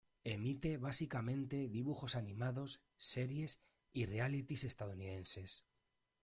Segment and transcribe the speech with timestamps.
[0.35, 3.61] Emite básicamente dibujos animados, series
[3.93, 5.63] y realities estadounidenses.